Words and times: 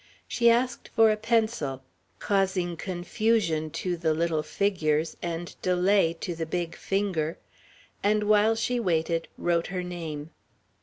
She 0.27 0.49
asked 0.49 0.87
for 0.95 1.11
a 1.11 1.15
pencil 1.15 1.83
causing 2.17 2.75
confusion 2.75 3.69
to 3.85 3.95
the 3.97 4.15
little 4.15 4.41
figures 4.41 5.15
and 5.21 5.55
delay 5.61 6.13
to 6.21 6.33
the 6.33 6.47
big 6.47 6.75
finger 6.75 7.37
and, 8.01 8.23
while 8.23 8.55
she 8.55 8.79
waited, 8.79 9.27
wrote 9.37 9.67
her 9.67 9.83
name. 9.83 10.31